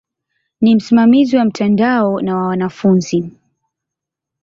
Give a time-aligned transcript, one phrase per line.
[0.61, 3.29] Ni msimamizi wa mtandao na wa wanafunzi.